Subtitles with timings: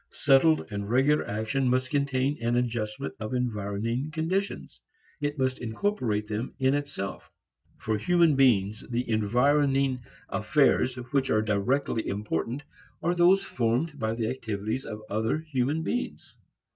[0.11, 4.81] Settled and regular action must contain an adjustment of environing conditions;
[5.19, 7.29] it must incorporate them in itself.
[7.77, 12.63] For human beings, the environing affairs directly important
[13.03, 16.35] are those formed by the activities of other human beings.